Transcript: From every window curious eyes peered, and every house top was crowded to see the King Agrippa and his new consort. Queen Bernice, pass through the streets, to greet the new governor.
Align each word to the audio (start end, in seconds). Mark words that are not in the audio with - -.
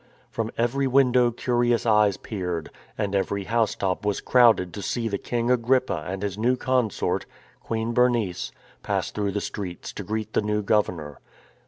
From 0.31 0.49
every 0.57 0.87
window 0.87 1.29
curious 1.29 1.85
eyes 1.85 2.17
peered, 2.17 2.71
and 2.97 3.13
every 3.13 3.43
house 3.43 3.75
top 3.75 4.03
was 4.03 4.19
crowded 4.19 4.73
to 4.73 4.81
see 4.81 5.07
the 5.07 5.19
King 5.19 5.51
Agrippa 5.51 6.03
and 6.07 6.23
his 6.23 6.39
new 6.39 6.55
consort. 6.57 7.27
Queen 7.59 7.93
Bernice, 7.93 8.51
pass 8.81 9.11
through 9.11 9.29
the 9.33 9.39
streets, 9.41 9.93
to 9.93 10.01
greet 10.01 10.33
the 10.33 10.41
new 10.41 10.63
governor. 10.63 11.19